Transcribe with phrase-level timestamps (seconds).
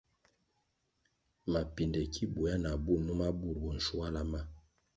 [1.51, 4.41] Mapinde ki buéah na bú numa bur bo nschuala ma.